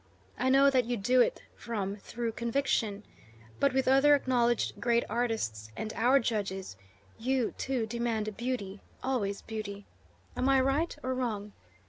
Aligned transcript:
I 0.39 0.49
know 0.49 0.71
that 0.71 0.85
you 0.85 0.97
do 0.97 1.21
it 1.21 1.43
from 1.55 1.97
thorough 1.97 2.31
conviction, 2.31 3.03
but 3.59 3.71
with 3.71 3.87
other 3.87 4.15
acknowledged 4.15 4.81
great 4.81 5.03
artists 5.07 5.71
and 5.77 5.93
our 5.93 6.19
judges, 6.19 6.75
you, 7.19 7.53
too, 7.59 7.85
demand 7.85 8.35
beauty 8.35 8.79
always 9.03 9.43
beauty. 9.43 9.85
Am 10.35 10.49
I 10.49 10.59
right, 10.59 10.97
or 11.03 11.13
wrong? 11.13 11.51